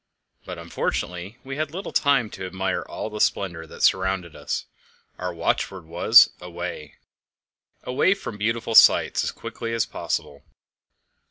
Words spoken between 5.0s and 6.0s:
our watchword